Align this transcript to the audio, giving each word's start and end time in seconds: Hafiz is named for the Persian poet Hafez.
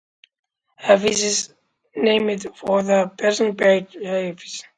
Hafiz 0.77 1.21
is 1.23 1.53
named 1.95 2.47
for 2.55 2.81
the 2.81 3.11
Persian 3.15 3.55
poet 3.55 3.91
Hafez. 3.91 4.63